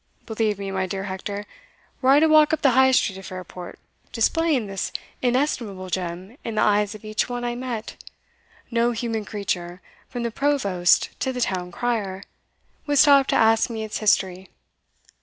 Believe 0.25 0.57
me, 0.57 0.71
my 0.71 0.87
dear 0.87 1.03
Hector, 1.03 1.45
were 2.01 2.09
I 2.09 2.19
to 2.21 2.25
walk 2.25 2.53
up 2.53 2.63
the 2.63 2.71
High 2.71 2.89
Street 2.89 3.19
of 3.19 3.27
Fairport, 3.27 3.77
displaying 4.11 4.65
this 4.65 4.91
inestimable 5.21 5.91
gem 5.91 6.37
in 6.43 6.55
the 6.55 6.63
eyes 6.63 6.95
of 6.95 7.05
each 7.05 7.29
one 7.29 7.43
I 7.43 7.53
met, 7.53 8.03
no 8.71 8.93
human 8.93 9.25
creature, 9.25 9.79
from 10.09 10.23
the 10.23 10.31
provost 10.31 11.09
to 11.19 11.31
the 11.31 11.41
town 11.41 11.71
crier, 11.71 12.23
would 12.87 12.97
stop 12.97 13.27
to 13.27 13.35
ask 13.35 13.69
me 13.69 13.83
its 13.83 13.99
history. 13.99 14.49